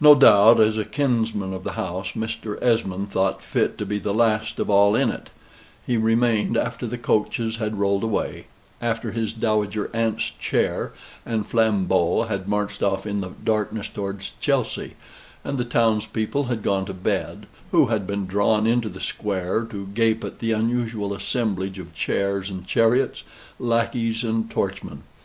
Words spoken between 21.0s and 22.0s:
assemblage of